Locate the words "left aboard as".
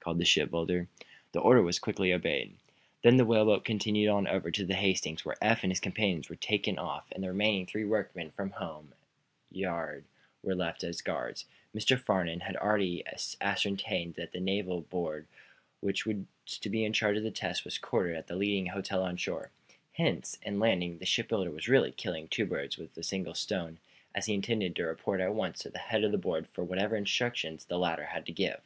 10.42-11.00